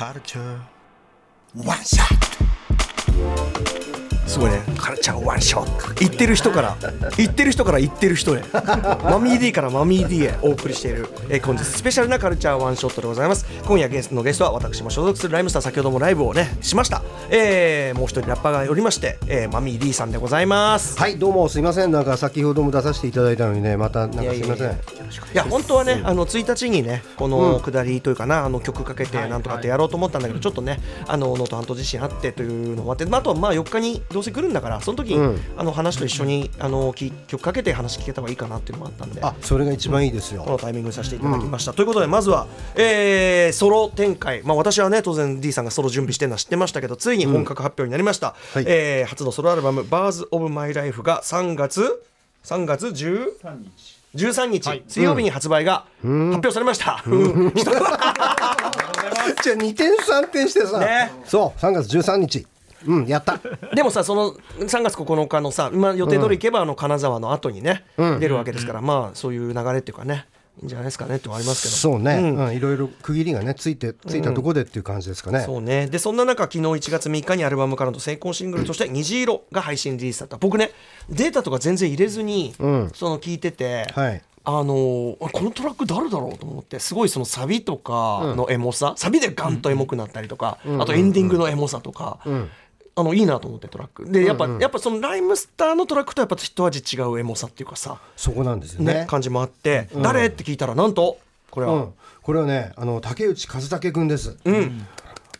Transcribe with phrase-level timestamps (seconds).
[0.00, 3.89] カルチャーワンショット
[4.30, 4.62] すごいね。
[4.78, 6.76] カルチャーワンショット言ってる人から。
[7.16, 8.42] 言ってる人から言ってる人へ。
[9.02, 13.44] マミー D からマミー D へお送りしている、えー、本日スペシャルなカルチャーワンショットでございます。
[13.66, 20.96] 今夜ゲストのゲストは私も所属するライムスター先ほどもライブをねしました、えー、もう一人ラッパーがおりまして、えー、マミー D さんでございます。
[20.96, 21.90] はいどうもすいません。
[21.90, 24.70] なんか先ほども出させていただいたのにねまたなんかすいません。
[24.70, 24.74] い
[25.34, 30.78] や本当はねあの1日にねこの下りというかな、あの曲かけてなんとかってやろうと思ったんだけど、ちょっとね
[31.08, 42.46] あの能登半島地震あってというのもあって、まあ、あとはまあ4日にどうせ来るんだからその時に、うん、あの話と一緒にあの曲かけて話聞けた方がいいかなっていうのもあったんであそれが一番いいですよ、このタイミングさせていただきました、うん、ということでまずは、
[42.76, 52.02] えー、ソロ展開、まあ、私はね当然 D さんがソロ準備してるのは知ってましたけどついに本格発表になりました、うんはい、えー、初のソロアルバム「バーズ・オブ・マイ・ライフ」が3月
[52.44, 57.02] 3月13日13日、はい、水曜日に発売が発表されました。
[59.42, 62.46] じゃあ2点3点してさ、ね、そう3月13日
[62.86, 63.38] うんやった。
[63.74, 70.26] でもさその3月9日のさ今予定通り行けばあの金沢の後にね、うん、出るわけですから、まあそういう流れっていうかね
[70.60, 71.74] いいんじゃないですかねってありますけど。
[71.74, 75.86] そうね、うん、いろいろ区切りがねついてついたとこでっていう感じですかね、うん、そうね。
[75.86, 80.36] でそんな中昨日1月3日にアルバムからの先行シングルとして「虹色」が配信リリースだった。
[80.36, 80.70] 僕ね
[81.08, 84.22] データとか全然入れずに、うん、その聞いてて、はい。
[84.42, 92.50] あのー、このトラック誰だろうと思ってすごいそのサビとかのエモさ、うん、サビでガンとエモくなったりとか、うん、あとエンディングのエモさとか、うん、
[93.00, 94.10] あのいいなと思ってトラック。
[94.10, 100.26] でやっぱ、うんうん、やっぱそのライムスターのトラックとやっぱ一味違うエモさっていうかさそこなんですよね、ね、感じもあって、うん、誰？
[100.26, 101.18] って聞いたらなんと
[101.50, 104.86] これは、うん、これはねあの竹内和武君です、うん、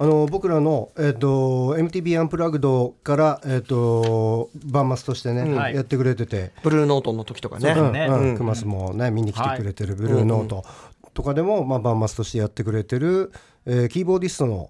[0.01, 6.53] あの僕らの、えーと、MTV アンプラグドから、えーと、バンマスとしてね、うん、やってくれてて。
[6.63, 7.71] ブルーノートの時とかね。
[8.09, 8.39] うん。
[8.39, 10.65] クマスもね見に来てくれてるブルーノート
[11.13, 13.31] とかでも、まあ、バンマスとしてやってくれてる、
[13.67, 14.69] えー、キーボーディストの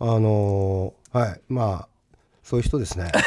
[0.00, 1.40] あのー、はい。
[1.50, 1.88] まあ
[2.48, 3.10] そういう人ですね。
[3.12, 3.20] キ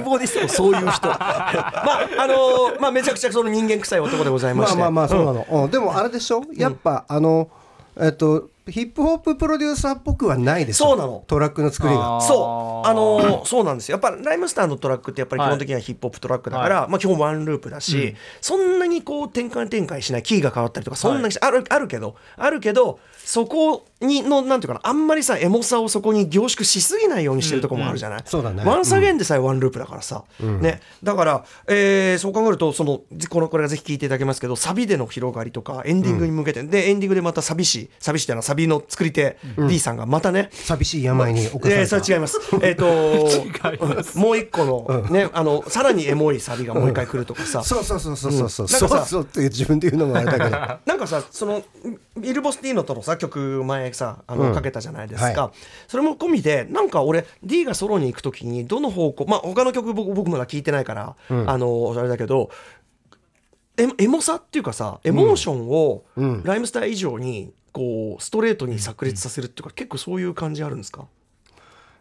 [0.00, 1.06] ーボーディストもそういう人。
[1.06, 4.76] まああのー、まあめちゃくちゃその人間臭い男でございまして。
[4.76, 5.46] まあまあまあそうなの。
[5.48, 6.42] うん、でもあれでしょ？
[6.52, 7.48] やっぱ、うん、あの
[8.00, 11.24] えっとヒップホッププロデューサーっぽくはないですそうなの。
[11.26, 12.20] トラックの作りが。
[12.20, 12.88] そう。
[12.88, 13.94] あのー、そうなんですよ。
[13.94, 20.22] やっぱライムスターのトラックってやっぱり基本的にはヒップホップトラックだから、はい、まあ基本ワンループだし、うん、そんなにこう転換展開しない。
[20.22, 28.24] キーが変わったりとかそんなに、はい、あるあるけどあるけどそこにのなんていうかなあんまりさエモさをそこに凝縮しすぎないようにしてるとこもあるじゃない、うん。
[28.24, 28.64] うん、そうだね。
[28.64, 30.80] Once Againでさえワンループだからさ、うん、ね。
[31.02, 42.40] だから、えー、そう考えるとそのこのこれがぜひ聞いていただきますけどサビでの広がりとかエンディングに向けて、うん、でエンディングでまたサビしサビしっていうのはサビの作り手、うん、D さんがまたね寂しい病に侵された、えー、それ違います。
[42.60, 50.50] えっ、ー、 ともう一個のね、あのさらにエモいサビがもう一回来るとかさ、そうそうそうそうそうそう、そうそうって自分で言うのもあれだけど。
[50.84, 51.62] なんかさその
[52.18, 55.58] ビル・ボスティーノとのさ曲前さあの、かけたじゃないですか、はい、
[55.88, 62.50] それも込みでなんか俺 D がソロに行く時にどの方向まあ他の曲僕僕まだ聞いてないから、うん、あのあれだけど
[63.76, 66.04] エエモさっていうかさエモーションを
[66.44, 71.06] ライムスター以上にこうストレートに炸裂させるっていうか、結構そういう感じあるんですか？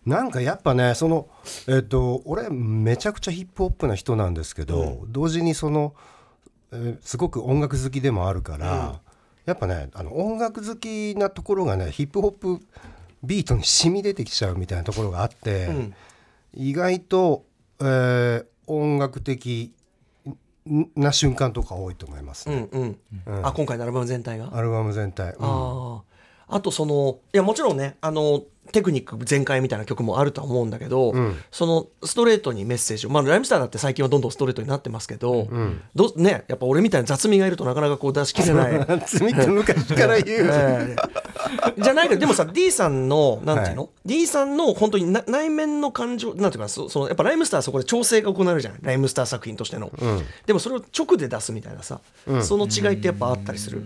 [0.05, 1.29] なんかやっぱねその
[1.67, 5.93] えっ、と俺めちゃくちゃヒップホップな人なんですけど、うん、同時にその、
[6.71, 8.99] えー、すごく音楽好きでもあるから、
[9.45, 12.59] やっぱねあの音楽好きなところがねヒップホップ
[13.23, 15.93] ビートに染み出てきちゃうみたいなところがあって、うん、
[16.55, 17.45] 意外と、
[17.79, 19.71] えー、音楽的
[20.95, 24.49] な瞬間とか多いと思います、ね、うんうん、あ今回のアルバム全体が？
[24.55, 26.01] アルバム全体、うん、あ
[26.47, 38.85] あとそのいやもちろんねあのテクニック全開みたいな曲もあるとは思うんだけど、うん、そのストレートにメッセージを、まあ、ライムスターだって最近はどんどんストレートになってますけど、うん、どね、やっぱ俺みたいな雑味がいるとなかなかこう出しきれない。
[38.87, 41.30] 雑味って昔から言う、 えー、
[41.77, 48.79] じゃないけどでもさ D さんのなんていうの、はい、D さんの本当に内面の感情なんていうかそそのやっぱライムスターはそこで調整が行われるじゃない？
[48.81, 51.99] ライムスター作品としての、うん、でもそれを直で出すみたいなさ、
[52.41, 53.83] その違いってやっぱあったりする？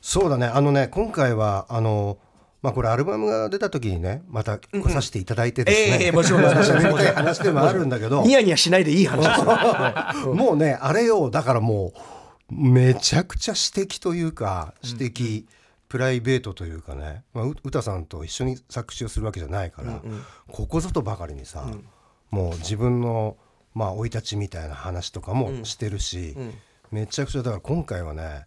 [0.00, 0.46] そうだね。
[0.46, 2.18] あのね今回はあの
[2.62, 6.42] まあこれアルバムが出た時にねまた来させていただいてですね、うんええー、もちろん。
[6.42, 8.22] 話でもあるんだけど。
[8.22, 9.34] ニヤニヤしないでいい話で
[10.20, 11.92] すよもうねあれよだからも
[12.50, 15.46] うめちゃくちゃ私的というか私的、
[15.90, 21.84] プライベートというかね、まあ、歌さんと一緒に作詞をするわけじゃないから、うんうん、ここぞとばかりにさ、うん、
[22.30, 23.36] もう自分の
[23.74, 26.42] まあ生い立ちみたいな話とかもしてるし、うん。
[26.42, 26.54] うん、
[26.92, 28.46] めちゃくちゃだから今回はね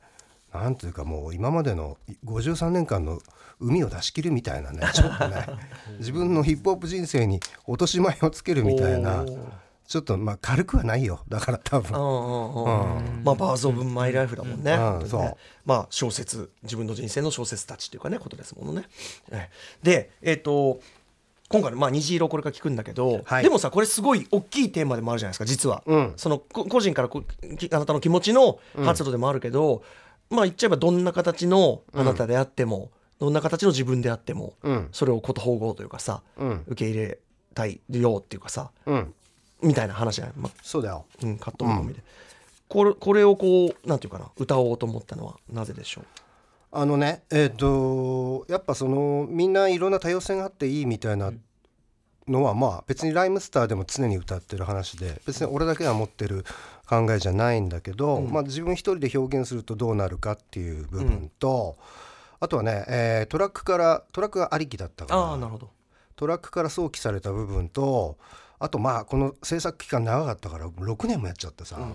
[0.54, 3.20] なんというかもう今までの53年間の
[3.60, 5.46] 海を出し切るみたいなねちょっとね
[6.00, 9.26] 自分のヒップホップ人生に落とし前をつけるみたいな
[9.88, 11.22] ちょっとまあ軽くはないよ。
[11.28, 11.92] だから多分。
[13.24, 15.38] まあ、バーズ・オブ・マイ・ライフだもんね,、うんそう。
[15.66, 18.88] まあ小説自分の人生の小説たちっていうかねことですものね。
[19.32, 19.50] え
[19.82, 20.80] でえっ、と
[21.50, 23.44] 今回の、まあ、虹色これから聞くんだけど、はい。
[23.44, 26.14] でもさこれすごい大きいテーマでもあるじゃないですか実は、うん。
[26.16, 29.84] そのこ個人からあなたの気持ちの発露でもあるけど、
[30.30, 32.90] まあ言っちゃえばどんな形のあなたであっても、
[33.20, 34.90] どんな形の自分であっても、うん。
[34.92, 36.64] それをこと統合というかさ、うん。
[36.68, 37.20] 受け入れ
[37.54, 39.14] たいよっていうかさうん
[39.64, 41.06] みたいな話じゃない、まあそうだよ。
[41.24, 42.02] うん、カットも込みで、
[42.68, 46.06] これこれをこうなんていうかな歌おうと思ったのはなぜでしょう？
[46.72, 51.32] あのねえっ、とやっぱそのみんないろんな多様性があっていいみたいな
[52.28, 56.46] のはまあ別にライムスターでも常に歌ってる話で別に俺だけが持ってる
[56.88, 61.78] 考えじゃないんだけど、まあ、自分一人で表現するとどうなるかっていう部分と、
[62.40, 65.70] あとはね、えートラックからトラックがありきだったからああなるほど。
[66.16, 68.18] トラックから想起された部分と
[68.64, 71.94] あとまあこの制作期間長かったから6年もやっちゃってさ、も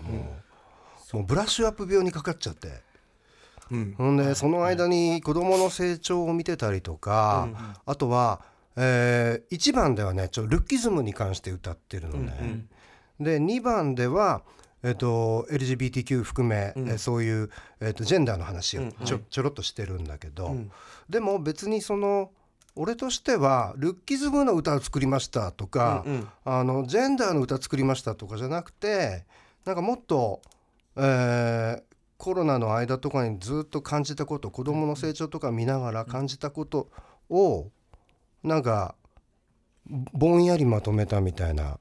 [1.11, 1.17] う。
[1.17, 2.69] もうブラッシュアップ病にかかっちゃって。
[3.71, 3.95] うん。
[3.97, 7.49] ほんでその間に子どもの成長を見てたりとか、
[7.87, 8.41] あとは、
[8.75, 12.65] えー、1番ではねちょルッキズムに関して歌ってるのね。
[13.19, 14.43] で2番では、
[14.83, 17.49] えっと LGBTQ 含め、えーそういう、
[17.81, 20.55] えっとジェンダーの話をちょ,、ちょろっとしてるんだけど、
[21.09, 22.29] でも別にその
[22.75, 26.27] 俺としてはルッキズムの歌を作りましたとか、うんうん。
[26.45, 29.25] あのジェンダーの歌作りましたとかじゃなくて
[29.65, 30.41] なんかもっと、
[30.95, 31.83] えー
[32.21, 36.89] コロナの間とかにずっと感じたこと子どもの成長とか見ながら感じたこと
[37.29, 37.69] を
[38.43, 38.95] なんか
[39.87, 41.79] ぼんやりまとめたみたいな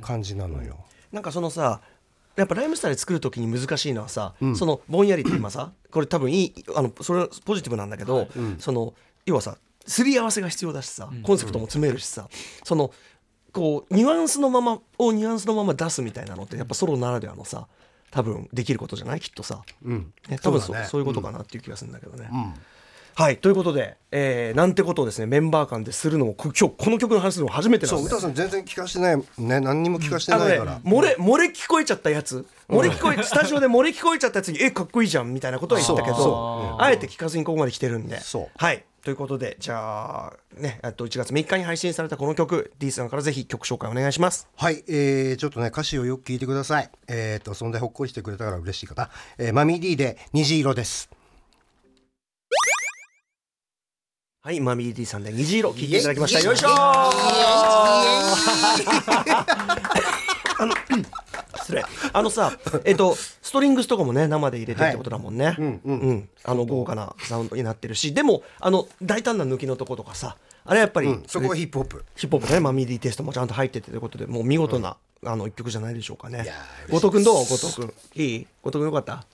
[0.00, 0.84] 感じなのよ。
[1.12, 1.80] なんかそのさ
[2.34, 4.56] やっぱライムスターで作る時に難しいのはさ、うん。
[4.56, 8.26] そのぼんやりって今さこれ多分いいあのそれはポジティブなんだけど、
[8.58, 8.94] その
[9.26, 12.28] 要はさすり合わせが必要だしさ、コンセプトも詰めるしさ、
[12.64, 12.90] その
[13.52, 17.66] こうニュアンスのままをニュアンスのまま出すみたいなのってやっぱソロならではのさ
[18.10, 19.20] 多分できることじゃない？
[19.20, 20.12] きっとさ、うん。
[20.28, 22.28] ね、多分そうそうだねそういうことかなっていう気がするんだけどね。
[22.30, 22.54] うん。
[23.14, 28.12] はいということで、えーなんてことをですねメンバー間でするのもこ今日この曲の話するのも初めてなんそうです。
[28.14, 29.60] ね歌さん全然聞かしてないね。
[29.60, 32.46] 何にも聞かしてないから、漏れ漏れ聞こえちゃったやつ。
[32.70, 36.18] 漏れ聞こえスタジオで漏れ聞こえちゃったやつに「えかっこいいじゃん」みたいなことは言ったけそう。
[36.18, 36.82] どそう。
[36.82, 38.18] あえて聞かずにここまで来てるんで。
[38.20, 38.50] そう。
[38.56, 44.48] はいということでじゃあねえっと1月3日に配信されたこの曲 D さんからぜひ曲紹介お願いします。
[44.56, 46.90] はい、えー、ちょっとね歌詞をよく聞いてください。
[47.08, 51.10] えっ、とそんでほっこりしてくれたから嬉しいかな、えー、マミー D で虹色です。
[54.44, 56.40] はいマミー D さんで虹色聞いていただきました。
[56.40, 60.21] よいしょー
[62.12, 65.98] あのさ えっとストリングスとかもね生で入れてってことだもんね、うんうん。
[65.98, 68.14] うん、あの豪華なサウンドになってるし。
[68.14, 72.04] でもあの大胆な抜きのとことかさあれやっぱり、うん、そこはヒップホップ。
[72.16, 76.46] ヒップホップね、マミーディテストもちゃんと入っててということでもう見事な、あの一曲じゃないでしょうかね。
[76.88, 77.44] 後藤君どう？
[77.44, 78.46] 後藤君いい？
[78.62, 79.24] 後藤君よかった、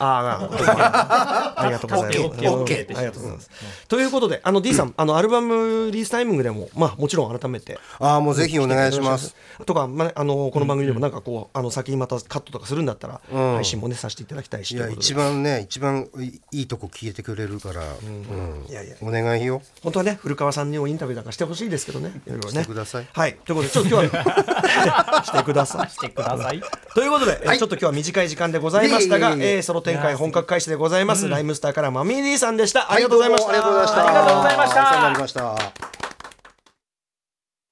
[0.00, 2.20] うんあーあー、ありがとうございます。
[2.20, 3.50] オッケーオッケーうんありがとうございます。
[3.88, 7.78] ということで、あの D さん、あのアルバムリリースタイミングでも、まあもちろん改めて。
[7.98, 9.34] ああもうぜひお願いします。
[9.66, 13.54] とか、まあ、あのこの番組でもなんかこう、あの先にまたカットとかするんだったら、うん。
[13.56, 14.72] 配信もねさせていただきたいし。
[14.72, 18.66] いや一番ね一番いいいとこ聞いてくれるから、うん。
[18.68, 19.62] いやいやお願いよ。
[19.82, 22.20] 本当はね古川さんにもインタビューなんかしてほしいですけどね。
[22.26, 23.06] いろいろねしてください。
[23.12, 23.34] はい。
[23.44, 25.90] ということでちょっと今日は してください。
[25.90, 26.62] してください。
[26.94, 29.56] ということで、えーちょっと今日は短い時間でございましたが、いえいえいえいえ。
[29.56, 33.50] えーソロ展開本格開始でございます、ライムスターからマミーディさんでした、ありがとうございました。
[33.50, 34.06] ありがとうございました。
[34.06, 34.80] ありがとうございました。
[34.80, 35.54] お世話になりました。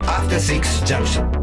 [0.05, 1.42] After Six Junction.